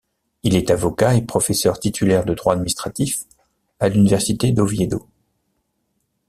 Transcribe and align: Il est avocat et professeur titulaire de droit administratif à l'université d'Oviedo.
Il 0.41 0.55
est 0.55 0.71
avocat 0.71 1.13
et 1.13 1.21
professeur 1.21 1.79
titulaire 1.79 2.25
de 2.25 2.33
droit 2.33 2.53
administratif 2.53 3.19
à 3.79 3.87
l'université 3.87 4.51
d'Oviedo. 4.51 5.07